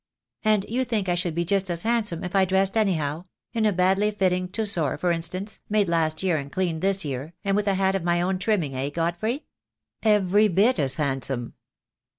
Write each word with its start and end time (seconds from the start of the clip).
"And 0.43 0.65
you 0.67 0.83
think 0.83 1.07
I 1.07 1.13
should 1.13 1.35
be 1.35 1.45
just 1.45 1.69
as 1.69 1.83
handsome 1.83 2.23
if 2.23 2.35
I 2.35 2.43
dressed 2.43 2.75
anyhow— 2.75 3.25
in 3.53 3.67
a 3.67 3.71
badly 3.71 4.09
fitting 4.09 4.47
Tussore, 4.47 4.97
for 4.97 5.11
instance, 5.11 5.59
made 5.69 5.87
last 5.87 6.23
year 6.23 6.37
and 6.37 6.51
cleaned 6.51 6.81
this 6.81 7.05
year, 7.05 7.33
and 7.43 7.55
with 7.55 7.67
a 7.67 7.75
hat 7.75 7.93
of 7.93 8.03
my 8.03 8.19
own 8.19 8.39
trimming, 8.39 8.73
eh, 8.75 8.89
Godfrey?" 8.89 9.45
"Every 10.01 10.47
bit 10.47 10.79
as 10.79 10.95
handsome." 10.95 11.53